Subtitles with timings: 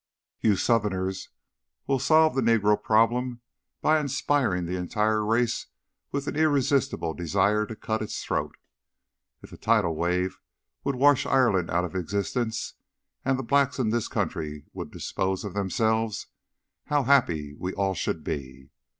[0.39, 1.29] "You Southerners
[1.85, 3.41] will solve the negro problem
[3.83, 5.67] by inspiring the entire race
[6.11, 8.57] with an irresistible desire to cut its throat.
[9.43, 10.39] If a tidal wave
[10.83, 12.73] would wash Ireland out of existence
[13.23, 16.25] and the blacks in this country would dispose of themselves,
[16.85, 18.71] how happy we all should be!